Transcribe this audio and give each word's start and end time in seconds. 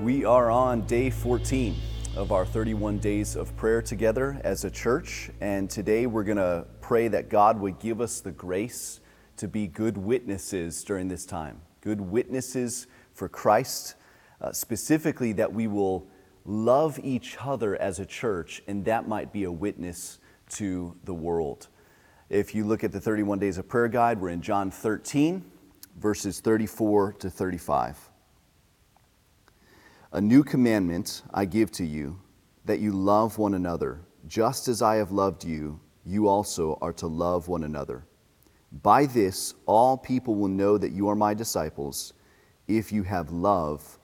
We 0.00 0.24
are 0.24 0.50
on 0.50 0.86
day 0.86 1.10
14 1.10 1.76
of 2.16 2.32
our 2.32 2.46
31 2.46 3.00
days 3.00 3.36
of 3.36 3.54
prayer 3.58 3.82
together 3.82 4.40
as 4.44 4.64
a 4.64 4.70
church, 4.70 5.30
and 5.42 5.68
today 5.68 6.06
we're 6.06 6.24
going 6.24 6.38
to 6.38 6.64
pray 6.80 7.08
that 7.08 7.28
God 7.28 7.60
would 7.60 7.78
give 7.78 8.00
us 8.00 8.20
the 8.20 8.30
grace 8.30 9.00
to 9.36 9.46
be 9.46 9.66
good 9.66 9.98
witnesses 9.98 10.82
during 10.84 11.08
this 11.08 11.26
time. 11.26 11.60
Good 11.82 12.00
witnesses 12.00 12.86
for 13.12 13.28
Christ, 13.28 13.96
uh, 14.40 14.52
specifically 14.52 15.34
that 15.34 15.52
we 15.52 15.66
will 15.66 16.08
love 16.46 16.98
each 17.02 17.36
other 17.38 17.76
as 17.76 18.00
a 18.00 18.06
church, 18.06 18.62
and 18.66 18.82
that 18.86 19.06
might 19.06 19.34
be 19.34 19.44
a 19.44 19.52
witness 19.52 20.18
to 20.52 20.96
the 21.04 21.14
world. 21.14 21.68
If 22.30 22.54
you 22.54 22.64
look 22.64 22.84
at 22.84 22.92
the 22.92 23.00
31 23.00 23.38
Days 23.38 23.58
of 23.58 23.68
Prayer 23.68 23.88
Guide, 23.88 24.18
we're 24.18 24.30
in 24.30 24.40
John 24.40 24.70
13, 24.70 25.44
verses 25.98 26.40
34 26.40 27.12
to 27.12 27.28
35. 27.28 28.09
A 30.12 30.20
new 30.20 30.42
commandment 30.42 31.22
I 31.32 31.44
give 31.44 31.70
to 31.72 31.84
you, 31.84 32.20
that 32.64 32.80
you 32.80 32.90
love 32.90 33.38
one 33.38 33.54
another. 33.54 34.00
Just 34.26 34.66
as 34.66 34.82
I 34.82 34.96
have 34.96 35.12
loved 35.12 35.44
you, 35.44 35.78
you 36.04 36.26
also 36.26 36.76
are 36.82 36.92
to 36.94 37.06
love 37.06 37.46
one 37.46 37.62
another. 37.62 38.04
By 38.82 39.06
this, 39.06 39.54
all 39.66 39.96
people 39.96 40.34
will 40.34 40.48
know 40.48 40.78
that 40.78 40.90
you 40.90 41.08
are 41.08 41.14
my 41.14 41.32
disciples, 41.32 42.12
if 42.66 42.90
you 42.90 43.04
have 43.04 43.30
love 43.30 44.00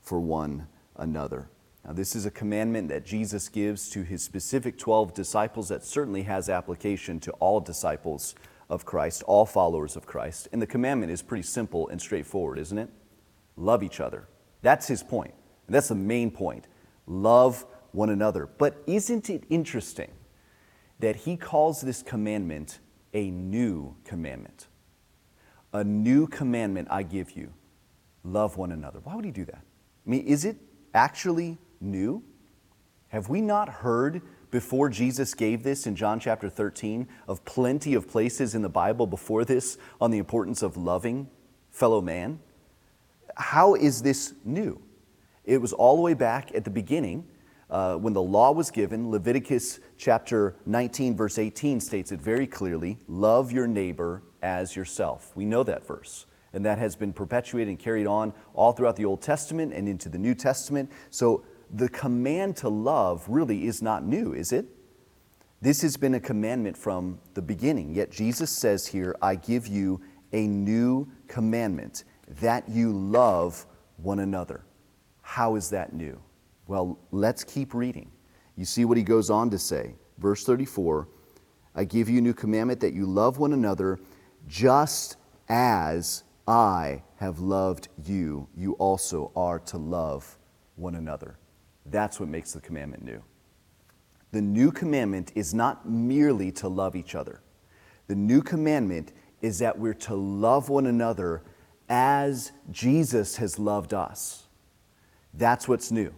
for 0.00 0.18
one 0.18 0.66
another. 0.96 1.50
Now, 1.84 1.92
this 1.92 2.16
is 2.16 2.24
a 2.24 2.30
commandment 2.30 2.88
that 2.88 3.04
Jesus 3.04 3.50
gives 3.50 3.90
to 3.90 4.02
his 4.02 4.22
specific 4.22 4.78
12 4.78 5.12
disciples 5.12 5.68
that 5.68 5.84
certainly 5.84 6.22
has 6.22 6.48
application 6.48 7.20
to 7.20 7.32
all 7.32 7.60
disciples 7.60 8.34
of 8.70 8.86
Christ, 8.86 9.22
all 9.24 9.44
followers 9.44 9.94
of 9.94 10.06
Christ. 10.06 10.48
And 10.52 10.62
the 10.62 10.66
commandment 10.66 11.12
is 11.12 11.20
pretty 11.20 11.42
simple 11.42 11.86
and 11.88 12.00
straightforward, 12.00 12.58
isn't 12.58 12.78
it? 12.78 12.88
Love 13.56 13.82
each 13.82 14.00
other. 14.00 14.26
That's 14.62 14.88
his 14.88 15.02
point. 15.02 15.34
And 15.70 15.76
that's 15.76 15.86
the 15.86 15.94
main 15.94 16.32
point. 16.32 16.66
Love 17.06 17.64
one 17.92 18.10
another. 18.10 18.48
But 18.58 18.82
isn't 18.88 19.30
it 19.30 19.44
interesting 19.50 20.10
that 20.98 21.14
he 21.14 21.36
calls 21.36 21.80
this 21.80 22.02
commandment 22.02 22.80
a 23.14 23.30
new 23.30 23.94
commandment? 24.02 24.66
A 25.72 25.84
new 25.84 26.26
commandment 26.26 26.88
I 26.90 27.04
give 27.04 27.36
you 27.36 27.52
love 28.24 28.56
one 28.56 28.72
another. 28.72 28.98
Why 29.04 29.14
would 29.14 29.24
he 29.24 29.30
do 29.30 29.44
that? 29.44 29.62
I 30.04 30.10
mean, 30.10 30.26
is 30.26 30.44
it 30.44 30.56
actually 30.92 31.56
new? 31.80 32.24
Have 33.10 33.28
we 33.28 33.40
not 33.40 33.68
heard 33.68 34.22
before 34.50 34.88
Jesus 34.88 35.34
gave 35.34 35.62
this 35.62 35.86
in 35.86 35.94
John 35.94 36.18
chapter 36.18 36.48
13 36.48 37.06
of 37.28 37.44
plenty 37.44 37.94
of 37.94 38.08
places 38.08 38.56
in 38.56 38.62
the 38.62 38.68
Bible 38.68 39.06
before 39.06 39.44
this 39.44 39.78
on 40.00 40.10
the 40.10 40.18
importance 40.18 40.62
of 40.62 40.76
loving 40.76 41.30
fellow 41.70 42.00
man? 42.00 42.40
How 43.36 43.76
is 43.76 44.02
this 44.02 44.34
new? 44.44 44.82
It 45.50 45.60
was 45.60 45.72
all 45.72 45.96
the 45.96 46.02
way 46.02 46.14
back 46.14 46.54
at 46.54 46.62
the 46.62 46.70
beginning 46.70 47.26
uh, 47.70 47.96
when 47.96 48.12
the 48.12 48.22
law 48.22 48.52
was 48.52 48.70
given. 48.70 49.10
Leviticus 49.10 49.80
chapter 49.98 50.54
19, 50.64 51.16
verse 51.16 51.38
18 51.38 51.80
states 51.80 52.12
it 52.12 52.20
very 52.20 52.46
clearly 52.46 53.00
love 53.08 53.50
your 53.50 53.66
neighbor 53.66 54.22
as 54.42 54.76
yourself. 54.76 55.32
We 55.34 55.44
know 55.44 55.64
that 55.64 55.84
verse. 55.84 56.26
And 56.52 56.64
that 56.64 56.78
has 56.78 56.94
been 56.94 57.12
perpetuated 57.12 57.66
and 57.66 57.80
carried 57.80 58.06
on 58.06 58.32
all 58.54 58.70
throughout 58.70 58.94
the 58.94 59.04
Old 59.04 59.22
Testament 59.22 59.72
and 59.72 59.88
into 59.88 60.08
the 60.08 60.18
New 60.18 60.36
Testament. 60.36 60.88
So 61.10 61.42
the 61.68 61.88
command 61.88 62.56
to 62.58 62.68
love 62.68 63.24
really 63.28 63.66
is 63.66 63.82
not 63.82 64.04
new, 64.04 64.32
is 64.34 64.52
it? 64.52 64.66
This 65.60 65.82
has 65.82 65.96
been 65.96 66.14
a 66.14 66.20
commandment 66.20 66.76
from 66.76 67.18
the 67.34 67.42
beginning. 67.42 67.92
Yet 67.92 68.12
Jesus 68.12 68.50
says 68.52 68.86
here, 68.86 69.16
I 69.20 69.34
give 69.34 69.66
you 69.66 70.00
a 70.32 70.46
new 70.46 71.10
commandment 71.26 72.04
that 72.40 72.68
you 72.68 72.92
love 72.92 73.66
one 73.96 74.20
another. 74.20 74.62
How 75.30 75.54
is 75.54 75.70
that 75.70 75.92
new? 75.92 76.20
Well, 76.66 76.98
let's 77.12 77.44
keep 77.44 77.72
reading. 77.72 78.10
You 78.56 78.64
see 78.64 78.84
what 78.84 78.96
he 78.96 79.04
goes 79.04 79.30
on 79.30 79.48
to 79.50 79.60
say. 79.60 79.94
Verse 80.18 80.44
34 80.44 81.06
I 81.72 81.84
give 81.84 82.08
you 82.08 82.18
a 82.18 82.20
new 82.20 82.34
commandment 82.34 82.80
that 82.80 82.94
you 82.94 83.06
love 83.06 83.38
one 83.38 83.52
another 83.52 84.00
just 84.48 85.18
as 85.48 86.24
I 86.48 87.04
have 87.18 87.38
loved 87.38 87.86
you. 88.04 88.48
You 88.56 88.72
also 88.72 89.30
are 89.36 89.60
to 89.60 89.78
love 89.78 90.36
one 90.74 90.96
another. 90.96 91.38
That's 91.86 92.18
what 92.18 92.28
makes 92.28 92.50
the 92.50 92.60
commandment 92.60 93.04
new. 93.04 93.22
The 94.32 94.42
new 94.42 94.72
commandment 94.72 95.30
is 95.36 95.54
not 95.54 95.88
merely 95.88 96.50
to 96.52 96.66
love 96.66 96.96
each 96.96 97.14
other. 97.14 97.40
The 98.08 98.16
new 98.16 98.42
commandment 98.42 99.12
is 99.42 99.60
that 99.60 99.78
we're 99.78 99.94
to 99.94 100.14
love 100.16 100.70
one 100.70 100.86
another 100.86 101.44
as 101.88 102.50
Jesus 102.72 103.36
has 103.36 103.60
loved 103.60 103.94
us. 103.94 104.48
That's 105.34 105.68
what's 105.68 105.90
new. 105.90 106.14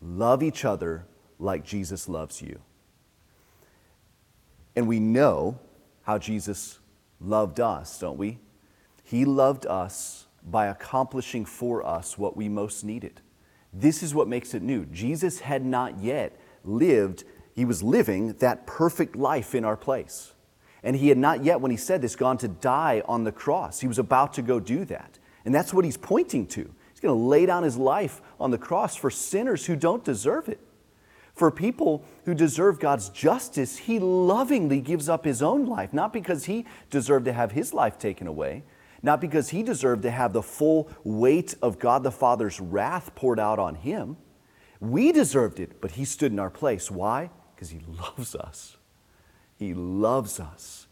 Love 0.00 0.42
each 0.42 0.64
other 0.64 1.06
like 1.38 1.64
Jesus 1.64 2.08
loves 2.08 2.40
you. 2.42 2.60
And 4.76 4.88
we 4.88 5.00
know 5.00 5.58
how 6.02 6.18
Jesus 6.18 6.78
loved 7.20 7.60
us, 7.60 7.98
don't 7.98 8.18
we? 8.18 8.38
He 9.02 9.24
loved 9.24 9.66
us 9.66 10.26
by 10.42 10.66
accomplishing 10.66 11.44
for 11.44 11.86
us 11.86 12.18
what 12.18 12.36
we 12.36 12.48
most 12.48 12.84
needed. 12.84 13.20
This 13.72 14.02
is 14.02 14.14
what 14.14 14.28
makes 14.28 14.54
it 14.54 14.62
new. 14.62 14.84
Jesus 14.86 15.40
had 15.40 15.64
not 15.64 15.98
yet 15.98 16.38
lived, 16.64 17.24
he 17.54 17.64
was 17.64 17.82
living 17.82 18.34
that 18.34 18.66
perfect 18.66 19.16
life 19.16 19.54
in 19.54 19.64
our 19.64 19.76
place. 19.76 20.32
And 20.82 20.96
he 20.96 21.08
had 21.08 21.18
not 21.18 21.42
yet, 21.42 21.60
when 21.60 21.70
he 21.70 21.76
said 21.76 22.02
this, 22.02 22.14
gone 22.14 22.36
to 22.38 22.48
die 22.48 23.02
on 23.06 23.24
the 23.24 23.32
cross. 23.32 23.80
He 23.80 23.88
was 23.88 23.98
about 23.98 24.34
to 24.34 24.42
go 24.42 24.60
do 24.60 24.84
that. 24.84 25.18
And 25.44 25.54
that's 25.54 25.72
what 25.72 25.84
he's 25.84 25.96
pointing 25.96 26.46
to 26.48 26.70
going 27.04 27.18
to 27.18 27.24
lay 27.24 27.46
down 27.46 27.62
his 27.62 27.76
life 27.76 28.20
on 28.40 28.50
the 28.50 28.58
cross 28.58 28.96
for 28.96 29.10
sinners 29.10 29.66
who 29.66 29.76
don't 29.76 30.04
deserve 30.04 30.48
it. 30.48 30.60
For 31.34 31.50
people 31.50 32.04
who 32.24 32.34
deserve 32.34 32.78
God's 32.78 33.08
justice, 33.08 33.76
he 33.76 33.98
lovingly 33.98 34.80
gives 34.80 35.08
up 35.08 35.24
his 35.24 35.42
own 35.42 35.66
life, 35.66 35.92
not 35.92 36.12
because 36.12 36.44
he 36.44 36.64
deserved 36.90 37.24
to 37.24 37.32
have 37.32 37.52
his 37.52 37.74
life 37.74 37.98
taken 37.98 38.26
away, 38.26 38.62
not 39.02 39.20
because 39.20 39.50
he 39.50 39.62
deserved 39.62 40.02
to 40.02 40.10
have 40.10 40.32
the 40.32 40.42
full 40.42 40.88
weight 41.02 41.54
of 41.60 41.78
God 41.78 42.04
the 42.04 42.12
Father's 42.12 42.60
wrath 42.60 43.14
poured 43.14 43.40
out 43.40 43.58
on 43.58 43.74
him. 43.74 44.16
We 44.80 45.12
deserved 45.12 45.58
it, 45.58 45.80
but 45.80 45.92
he 45.92 46.04
stood 46.04 46.30
in 46.30 46.38
our 46.38 46.50
place. 46.50 46.90
Why? 46.90 47.30
Because 47.54 47.70
he 47.70 47.80
loves 47.80 48.34
us. 48.36 48.76
He 49.56 49.74
loves 49.74 50.38
us. 50.38 50.86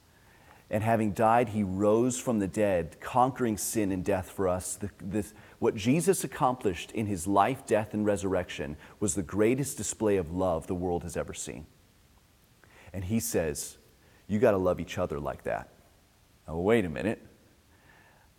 And 0.71 0.83
having 0.83 1.13
died, 1.13 1.51
he 1.51 1.63
rose 1.63 2.19
from 2.19 2.39
the 2.39 2.49
dead, 2.49 2.97
conquering 3.01 3.59
sin 3.59 3.93
and 3.93 4.03
death 4.03 4.31
for 4.31 4.49
us. 4.49 4.77
The, 4.77 4.91
this, 5.03 5.35
what 5.63 5.77
Jesus 5.77 6.25
accomplished 6.25 6.91
in 6.91 7.07
his 7.07 7.29
life, 7.29 7.65
death, 7.65 7.95
and 7.95 8.05
resurrection 8.05 8.77
was 8.99 9.15
the 9.15 9.23
greatest 9.23 9.77
display 9.77 10.17
of 10.17 10.33
love 10.33 10.67
the 10.67 10.75
world 10.75 11.05
has 11.05 11.17
ever 11.17 11.33
seen. 11.33 11.69
And 12.93 13.05
he 13.05 13.21
says, 13.21 13.77
You 14.27 14.41
got 14.41 14.51
to 14.51 14.57
love 14.57 14.81
each 14.81 14.99
other 14.99 15.21
like 15.21 15.45
that. 15.45 15.69
Now, 16.49 16.57
wait 16.57 16.85
a 16.85 16.89
minute. 16.89 17.25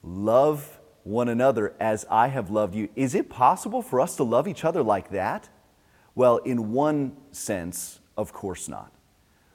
Love 0.04 0.82
one 1.04 1.30
another 1.30 1.74
as 1.80 2.06
I 2.12 2.28
have 2.28 2.50
loved 2.50 2.76
you. 2.76 2.90
Is 2.94 3.16
it 3.16 3.30
possible 3.30 3.82
for 3.82 4.02
us 4.02 4.18
to 4.18 4.24
love 4.26 4.46
each 4.46 4.66
other 4.66 4.84
like 4.84 5.10
that? 5.12 5.48
Well, 6.16 6.40
in 6.40 6.74
one 6.74 7.16
sense, 7.32 8.02
of 8.18 8.34
course 8.34 8.68
not. 8.68 8.92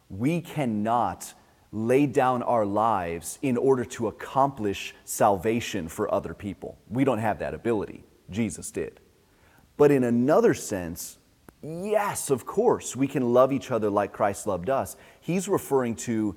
We 0.08 0.40
cannot 0.40 1.34
lay 1.72 2.06
down 2.06 2.42
our 2.42 2.64
lives 2.64 3.38
in 3.42 3.56
order 3.56 3.84
to 3.84 4.08
accomplish 4.08 4.94
salvation 5.04 5.88
for 5.88 6.12
other 6.12 6.34
people. 6.34 6.78
We 6.88 7.04
don't 7.04 7.18
have 7.18 7.38
that 7.40 7.54
ability. 7.54 8.04
Jesus 8.30 8.70
did. 8.70 9.00
But 9.76 9.90
in 9.90 10.04
another 10.04 10.54
sense, 10.54 11.18
yes, 11.62 12.30
of 12.30 12.46
course, 12.46 12.96
we 12.96 13.06
can 13.06 13.32
love 13.32 13.52
each 13.52 13.70
other 13.70 13.90
like 13.90 14.12
Christ 14.12 14.46
loved 14.46 14.70
us. 14.70 14.96
He's 15.20 15.48
referring 15.48 15.96
to 15.96 16.36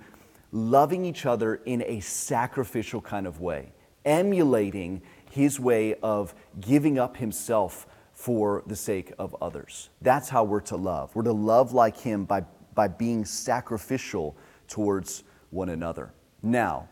loving 0.52 1.06
each 1.06 1.26
other 1.26 1.56
in 1.56 1.84
a 1.88 2.02
sacrificial 2.02 3.02
kind 3.02 3.26
of 3.26 3.40
way, 3.40 3.72
emulating 4.06 5.02
his 5.30 5.60
way 5.60 5.96
of 6.04 6.34
giving 6.60 7.00
up 7.00 7.18
himself 7.18 7.88
for 8.14 8.64
the 8.68 8.76
sake 8.76 9.14
of 9.18 9.36
others. 9.42 9.90
That's 10.02 10.30
how 10.30 10.44
we're 10.44 10.62
to 10.62 10.76
love. 10.76 11.16
We're 11.16 11.24
to 11.24 11.32
love 11.32 11.74
like 11.74 11.98
him 11.98 12.26
by, 12.26 12.42
by 12.76 12.90
being 12.90 13.26
sacrificial 13.26 14.36
towards 14.72 15.24
one 15.52 15.70
another. 15.70 16.14
Now, 16.42 16.88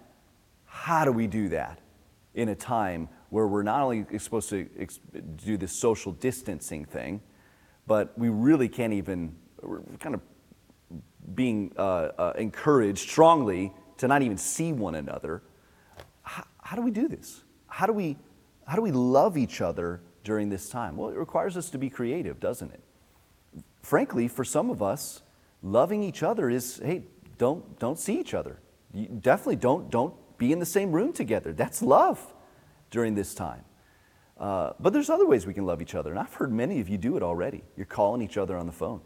how 0.66 1.06
do 1.06 1.12
we 1.12 1.26
do 1.26 1.50
that 1.50 1.80
in 2.36 2.50
a 2.50 2.56
time 2.56 3.10
where 3.30 3.48
we're 3.48 3.64
not 3.64 3.82
only 3.82 4.06
supposed 4.20 4.50
to 4.50 4.66
do 5.44 5.58
this 5.58 5.72
social 5.72 6.12
distancing 6.12 6.86
thing, 6.86 7.22
but 7.88 8.16
we 8.18 8.30
really 8.30 8.68
can't 8.68 8.94
even, 8.94 9.34
we're 9.62 9.82
kind 10.00 10.14
of 10.14 10.22
being 11.34 11.72
uh, 11.78 12.12
uh, 12.18 12.34
encouraged 12.38 13.10
strongly 13.10 13.74
to 13.98 14.08
not 14.08 14.22
even 14.22 14.38
see 14.38 14.74
one 14.74 14.96
another. 14.96 15.42
How, 16.24 16.44
how 16.62 16.76
do 16.76 16.82
we 16.82 16.92
do 16.92 17.08
this? 17.08 17.44
How 17.68 17.86
do 17.86 17.94
we, 17.94 18.18
how 18.68 18.76
do 18.76 18.82
we 18.82 18.92
love 18.92 19.38
each 19.38 19.62
other 19.62 20.02
during 20.24 20.50
this 20.50 20.70
time? 20.70 20.98
Well, 20.98 21.10
it 21.10 21.18
requires 21.18 21.56
us 21.56 21.70
to 21.72 21.78
be 21.78 21.90
creative, 21.90 22.40
doesn't 22.40 22.72
it? 22.72 22.82
Frankly, 23.82 24.28
for 24.28 24.44
some 24.44 24.70
of 24.70 24.82
us, 24.82 25.22
loving 25.64 26.04
each 26.04 26.24
other 26.24 26.50
is 26.50 26.80
hey, 26.84 27.04
don't, 27.40 27.80
don't 27.80 27.98
see 27.98 28.20
each 28.20 28.36
other. 28.36 28.60
You 28.94 29.08
definitely 29.08 29.56
don't, 29.56 29.90
don't 29.90 30.14
be 30.38 30.52
in 30.52 30.60
the 30.60 30.66
same 30.66 30.92
room 30.92 31.12
together. 31.12 31.52
That's 31.54 31.82
love 31.82 32.20
during 32.92 33.16
this 33.16 33.34
time. 33.34 33.64
Uh, 34.38 34.74
but 34.80 34.94
there's 34.94 35.10
other 35.10 35.26
ways 35.26 35.48
we 35.48 35.54
can 35.54 35.66
love 35.66 35.82
each 35.82 35.96
other, 35.96 36.12
and 36.12 36.20
I've 36.20 36.34
heard 36.34 36.52
many 36.52 36.80
of 36.80 36.88
you 36.88 36.98
do 36.98 37.18
it 37.18 37.24
already. 37.24 37.64
You're 37.76 37.86
calling 37.86 38.22
each 38.22 38.38
other 38.38 38.58
on 38.58 38.68
the 38.68 38.72
phone, 38.72 39.02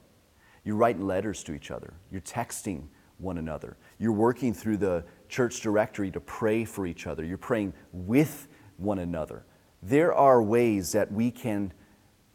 you're 0.63 0.75
writing 0.75 1.07
letters 1.07 1.43
to 1.45 1.53
each 1.53 1.71
other, 1.71 1.93
you're 2.11 2.21
texting 2.21 2.87
one 3.17 3.39
another, 3.39 3.77
you're 3.97 4.11
working 4.11 4.53
through 4.53 4.77
the 4.77 5.03
church 5.29 5.61
directory 5.61 6.11
to 6.11 6.19
pray 6.19 6.65
for 6.65 6.85
each 6.85 7.07
other, 7.07 7.25
you're 7.25 7.39
praying 7.39 7.73
with 7.91 8.47
one 8.77 8.99
another. 8.99 9.43
There 9.81 10.13
are 10.13 10.41
ways 10.41 10.91
that 10.91 11.11
we 11.11 11.31
can 11.31 11.73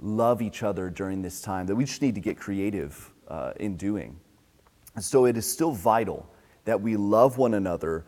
love 0.00 0.42
each 0.42 0.64
other 0.64 0.90
during 0.90 1.22
this 1.22 1.40
time 1.40 1.66
that 1.66 1.76
we 1.76 1.84
just 1.84 2.02
need 2.02 2.16
to 2.16 2.20
get 2.20 2.36
creative 2.36 3.12
uh, 3.28 3.52
in 3.60 3.76
doing. 3.76 4.18
So 5.00 5.24
it 5.26 5.36
is 5.36 5.50
still 5.50 5.72
vital 5.72 6.28
that 6.64 6.80
we 6.80 6.96
love 6.96 7.38
one 7.38 7.54
another 7.54 8.04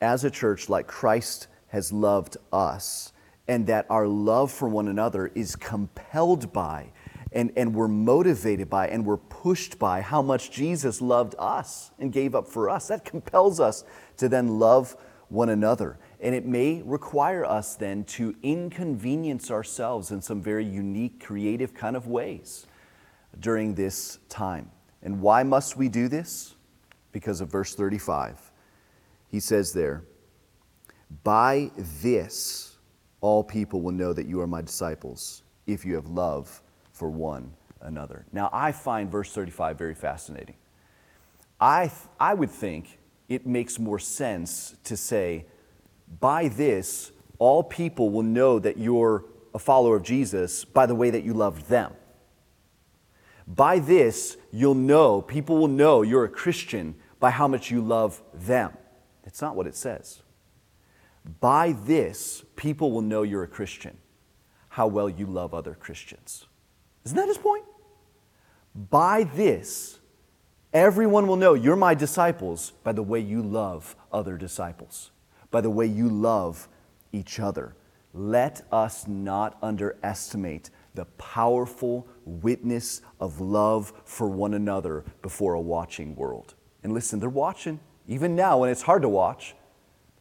as 0.00 0.24
a 0.24 0.30
church 0.30 0.68
like 0.68 0.86
Christ 0.86 1.48
has 1.68 1.92
loved 1.92 2.36
us, 2.52 3.12
and 3.48 3.66
that 3.66 3.86
our 3.90 4.06
love 4.06 4.50
for 4.52 4.68
one 4.68 4.88
another 4.88 5.30
is 5.34 5.56
compelled 5.56 6.52
by 6.52 6.92
and, 7.34 7.52
and 7.56 7.74
we're 7.74 7.88
motivated 7.88 8.70
by 8.70 8.88
and 8.88 9.04
we're 9.04 9.16
pushed 9.16 9.78
by 9.78 10.00
how 10.00 10.22
much 10.22 10.50
Jesus 10.50 11.00
loved 11.00 11.34
us 11.38 11.90
and 11.98 12.12
gave 12.12 12.34
up 12.34 12.46
for 12.46 12.70
us. 12.70 12.88
That 12.88 13.04
compels 13.04 13.58
us 13.60 13.84
to 14.18 14.28
then 14.28 14.58
love 14.60 14.96
one 15.28 15.48
another. 15.48 15.98
And 16.20 16.34
it 16.34 16.46
may 16.46 16.80
require 16.82 17.44
us 17.44 17.74
then 17.74 18.04
to 18.04 18.36
inconvenience 18.42 19.50
ourselves 19.50 20.12
in 20.12 20.22
some 20.22 20.40
very 20.40 20.64
unique, 20.64 21.22
creative 21.22 21.74
kind 21.74 21.96
of 21.96 22.06
ways 22.06 22.66
during 23.40 23.74
this 23.74 24.20
time. 24.28 24.70
And 25.04 25.20
why 25.20 25.42
must 25.42 25.76
we 25.76 25.88
do 25.88 26.08
this? 26.08 26.54
Because 27.12 27.40
of 27.40 27.50
verse 27.50 27.74
35. 27.74 28.50
He 29.28 29.38
says 29.38 29.72
there, 29.72 30.02
By 31.22 31.70
this 31.76 32.76
all 33.20 33.44
people 33.44 33.82
will 33.82 33.92
know 33.92 34.12
that 34.12 34.26
you 34.26 34.40
are 34.40 34.46
my 34.46 34.62
disciples, 34.62 35.42
if 35.66 35.84
you 35.84 35.94
have 35.94 36.08
love 36.08 36.62
for 36.92 37.08
one 37.10 37.52
another. 37.80 38.24
Now, 38.32 38.50
I 38.52 38.72
find 38.72 39.10
verse 39.10 39.32
35 39.32 39.78
very 39.78 39.94
fascinating. 39.94 40.56
I, 41.60 41.90
I 42.18 42.34
would 42.34 42.50
think 42.50 42.98
it 43.28 43.46
makes 43.46 43.78
more 43.78 43.98
sense 43.98 44.76
to 44.84 44.96
say, 44.96 45.46
by 46.20 46.48
this, 46.48 47.12
all 47.38 47.62
people 47.62 48.10
will 48.10 48.22
know 48.22 48.58
that 48.58 48.78
you're 48.78 49.24
a 49.54 49.58
follower 49.58 49.96
of 49.96 50.02
Jesus 50.02 50.64
by 50.64 50.86
the 50.86 50.94
way 50.94 51.10
that 51.10 51.24
you 51.24 51.32
love 51.32 51.68
them. 51.68 51.92
By 53.46 53.78
this, 53.78 54.36
you'll 54.52 54.74
know, 54.74 55.20
people 55.20 55.58
will 55.58 55.68
know 55.68 56.02
you're 56.02 56.24
a 56.24 56.28
Christian 56.28 56.94
by 57.20 57.30
how 57.30 57.46
much 57.46 57.70
you 57.70 57.80
love 57.80 58.22
them. 58.32 58.72
It's 59.24 59.42
not 59.42 59.56
what 59.56 59.66
it 59.66 59.76
says. 59.76 60.22
By 61.40 61.72
this, 61.72 62.44
people 62.56 62.92
will 62.92 63.02
know 63.02 63.22
you're 63.22 63.42
a 63.42 63.48
Christian, 63.48 63.96
how 64.68 64.86
well 64.86 65.08
you 65.08 65.26
love 65.26 65.54
other 65.54 65.74
Christians. 65.74 66.46
Isn't 67.04 67.16
that 67.16 67.28
his 67.28 67.38
point? 67.38 67.64
By 68.74 69.24
this, 69.24 70.00
everyone 70.72 71.26
will 71.26 71.36
know 71.36 71.54
you're 71.54 71.76
my 71.76 71.94
disciples 71.94 72.72
by 72.82 72.92
the 72.92 73.02
way 73.02 73.20
you 73.20 73.42
love 73.42 73.94
other 74.12 74.36
disciples, 74.36 75.10
by 75.50 75.60
the 75.60 75.70
way 75.70 75.86
you 75.86 76.08
love 76.08 76.68
each 77.12 77.40
other. 77.40 77.76
Let 78.12 78.66
us 78.70 79.06
not 79.06 79.58
underestimate 79.62 80.70
the 80.94 81.04
powerful 81.04 82.06
witness 82.24 83.02
of 83.20 83.40
love 83.40 83.92
for 84.04 84.28
one 84.28 84.54
another 84.54 85.04
before 85.22 85.54
a 85.54 85.60
watching 85.60 86.14
world. 86.16 86.54
And 86.82 86.92
listen, 86.92 87.20
they're 87.20 87.28
watching. 87.28 87.80
Even 88.06 88.36
now, 88.36 88.58
when 88.58 88.70
it's 88.70 88.82
hard 88.82 89.02
to 89.02 89.08
watch, 89.08 89.54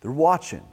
they're 0.01 0.11
watching. 0.11 0.63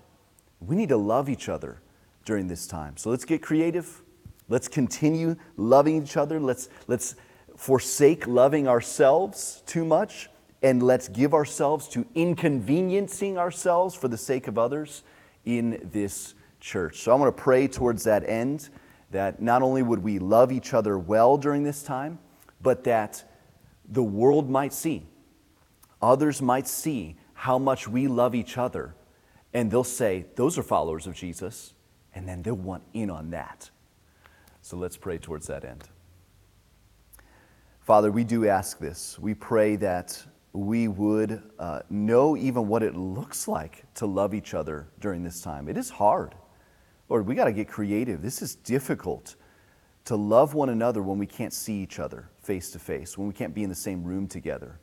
We 0.61 0.77
need 0.77 0.91
to 0.91 0.97
love 0.97 1.29
each 1.29 1.49
other 1.49 1.81
during 2.25 2.49
this 2.49 2.67
time. 2.67 2.97
So 2.97 3.11
let's 3.11 3.25
get 3.25 3.43
creative. 3.43 4.03
Let's 4.49 4.69
continue 4.69 5.37
loving 5.57 6.03
each 6.03 6.17
other. 6.17 6.41
Let's, 6.41 6.69
let's 6.87 7.17
forsake 7.57 8.27
loving 8.27 8.69
ourselves 8.69 9.63
too 9.67 9.85
much 9.85 10.29
and 10.63 10.83
let's 10.83 11.09
give 11.09 11.33
ourselves 11.33 11.89
to 11.89 12.07
inconveniencing 12.15 13.39
ourselves 13.39 13.95
for 13.95 14.09
the 14.09 14.17
sake 14.17 14.47
of 14.47 14.59
others 14.59 15.03
in 15.45 15.89
this 15.93 16.35
church. 16.61 17.01
So 17.01 17.13
I 17.13 17.15
want 17.15 17.35
to 17.35 17.43
pray 17.43 17.67
towards 17.67 18.05
that 18.05 18.29
end 18.29 18.69
that 19.11 19.43
not 19.43 19.63
only 19.63 19.83
would 19.83 20.03
we 20.03 20.19
love 20.19 20.53
each 20.53 20.73
other 20.73 20.99
well 20.99 21.37
during 21.37 21.65
this 21.65 21.83
time, 21.83 22.19
but 22.61 22.85
that 22.85 23.25
the 23.89 24.03
world 24.03 24.49
might 24.49 24.73
see, 24.73 25.07
others 26.01 26.41
might 26.41 26.69
see 26.69 27.17
how 27.35 27.59
much 27.59 27.89
we 27.89 28.07
love 28.07 28.35
each 28.35 28.57
other, 28.59 28.95
and 29.53 29.71
they'll 29.71 29.83
say, 29.83 30.27
Those 30.37 30.59
are 30.59 30.63
followers 30.63 31.07
of 31.07 31.15
Jesus, 31.15 31.75
and 32.15 32.29
then 32.29 32.43
they'll 32.43 32.55
want 32.55 32.83
in 32.93 33.11
on 33.11 33.31
that. 33.31 33.71
So 34.63 34.77
let's 34.77 34.97
pray 34.97 35.19
towards 35.19 35.47
that 35.47 35.65
end. 35.65 35.85
Father, 37.81 38.13
we 38.13 38.25
do 38.25 38.47
ask 38.47 38.79
this. 38.79 39.19
We 39.19 39.35
pray 39.35 39.77
that 39.77 40.23
we 40.53 40.89
would 40.89 41.43
uh, 41.59 41.81
know 41.89 42.37
even 42.37 42.69
what 42.69 42.83
it 42.83 42.95
looks 42.95 43.49
like 43.49 43.85
to 43.95 44.07
love 44.07 44.35
each 44.35 44.55
other 44.55 44.89
during 45.01 45.23
this 45.23 45.41
time. 45.41 45.69
It 45.69 45.77
is 45.77 45.91
hard. 45.91 46.35
Lord, 47.11 47.27
we 47.27 47.35
got 47.35 47.47
to 47.47 47.53
get 47.53 47.69
creative. 47.69 48.23
This 48.23 48.41
is 48.41 48.55
difficult 48.55 49.35
to 50.05 50.17
love 50.17 50.55
one 50.55 50.69
another 50.69 51.03
when 51.03 51.19
we 51.19 51.27
can't 51.27 51.53
see 51.53 51.83
each 51.83 51.99
other 51.99 52.31
face 52.41 52.71
to 52.71 52.79
face, 52.79 53.19
when 53.19 53.27
we 53.27 53.35
can't 53.35 53.53
be 53.53 53.65
in 53.65 53.69
the 53.69 53.75
same 53.75 54.05
room 54.05 54.29
together. 54.29 54.79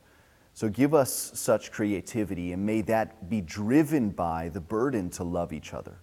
So 0.52 0.68
give 0.68 0.92
us 0.92 1.32
such 1.34 1.72
creativity, 1.72 2.52
and 2.52 2.64
may 2.64 2.82
that 2.82 3.30
be 3.30 3.40
driven 3.40 4.10
by 4.10 4.50
the 4.50 4.60
burden 4.60 5.08
to 5.10 5.24
love 5.24 5.52
each 5.52 5.72
other. 5.72 6.00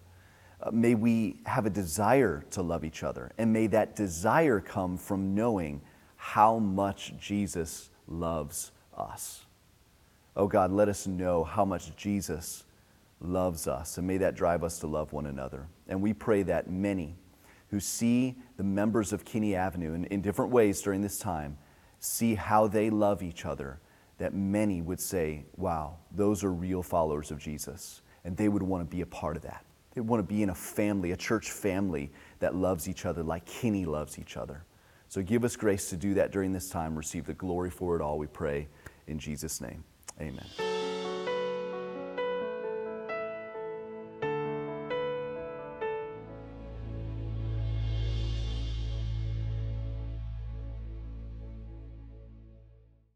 Uh, 0.62 0.72
may 0.72 0.96
we 0.96 1.42
have 1.46 1.66
a 1.66 1.70
desire 1.70 2.44
to 2.52 2.62
love 2.64 2.84
each 2.84 3.04
other, 3.04 3.32
and 3.38 3.54
may 3.54 3.68
that 3.68 3.96
desire 3.96 4.60
come 4.60 4.98
from 4.98 5.36
knowing 5.36 5.82
how 6.16 6.58
much 6.58 7.14
Jesus 7.20 7.92
loves 8.08 8.72
us. 8.98 9.46
Oh 10.36 10.48
God, 10.48 10.72
let 10.72 10.90
us 10.90 11.06
know 11.06 11.44
how 11.44 11.66
much 11.66 11.96
Jesus 11.96 12.64
loves 13.20 13.68
us, 13.68 13.98
and 13.98 14.08
may 14.08 14.18
that 14.18 14.36
drive 14.36 14.64
us 14.64 14.80
to 14.80 14.88
love 14.88 15.14
one 15.14 15.26
another. 15.26 15.68
And 15.88 16.02
we 16.02 16.14
pray 16.14 16.44
that 16.44 16.70
many 16.70 17.16
who 17.70 17.80
see 17.80 18.36
the 18.58 18.64
members 18.64 19.14
of 19.14 19.26
Kinney 19.26 19.56
Avenue 19.56 19.94
in, 19.94 20.06
in 20.06 20.22
different 20.22 20.52
ways 20.52 20.82
during 20.82 21.02
this 21.02 21.18
time 21.18 21.58
see 22.00 22.36
how 22.36 22.68
they 22.68 22.90
love 22.90 23.24
each 23.24 23.46
other, 23.46 23.80
that 24.18 24.34
many 24.34 24.82
would 24.82 25.00
say, 25.00 25.46
Wow, 25.58 25.98
those 26.12 26.44
are 26.44 26.52
real 26.52 26.84
followers 26.84 27.32
of 27.32 27.40
Jesus, 27.40 28.02
and 28.24 28.38
they 28.38 28.50
would 28.50 28.64
want 28.64 28.90
to 28.90 28.96
be 28.96 29.02
a 29.02 29.06
part 29.06 29.36
of 29.36 29.44
that. 29.44 29.66
They 29.94 30.02
want 30.02 30.20
to 30.20 30.34
be 30.34 30.44
in 30.44 30.50
a 30.50 30.56
family, 30.56 31.12
a 31.12 31.18
church 31.18 31.52
family 31.52 32.12
that 32.40 32.54
loves 32.54 32.90
each 32.90 33.06
other 33.06 33.24
like 33.24 33.46
Kinney 33.46 33.86
loves 33.86 34.20
each 34.20 34.36
other. 34.38 34.64
So 35.08 35.22
give 35.22 35.44
us 35.46 35.56
grace 35.56 35.90
to 35.90 35.98
do 35.98 36.14
that 36.16 36.32
during 36.32 36.52
this 36.52 36.70
time. 36.70 36.96
Receive 36.96 37.26
the 37.26 37.34
glory 37.34 37.70
for 37.70 37.96
it 37.96 38.02
all, 38.02 38.18
we 38.18 38.28
pray. 38.28 38.68
In 39.08 39.20
Jesus' 39.20 39.62
name, 39.62 39.84
amen. 40.20 40.75